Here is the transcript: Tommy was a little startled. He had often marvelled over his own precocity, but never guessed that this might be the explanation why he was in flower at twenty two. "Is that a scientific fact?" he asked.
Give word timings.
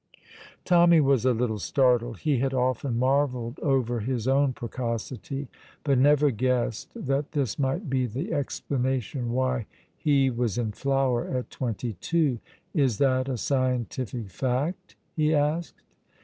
Tommy 0.65 0.99
was 0.99 1.25
a 1.25 1.31
little 1.31 1.59
startled. 1.59 2.21
He 2.21 2.39
had 2.39 2.55
often 2.55 2.97
marvelled 2.97 3.59
over 3.59 3.99
his 3.99 4.27
own 4.27 4.51
precocity, 4.51 5.47
but 5.83 5.99
never 5.99 6.31
guessed 6.31 6.89
that 6.95 7.33
this 7.33 7.59
might 7.59 7.87
be 7.87 8.07
the 8.07 8.33
explanation 8.33 9.31
why 9.31 9.67
he 9.95 10.31
was 10.31 10.57
in 10.57 10.71
flower 10.71 11.27
at 11.27 11.51
twenty 11.51 11.93
two. 11.93 12.39
"Is 12.73 12.97
that 12.97 13.29
a 13.29 13.37
scientific 13.37 14.31
fact?" 14.31 14.95
he 15.15 15.35
asked. 15.35 15.83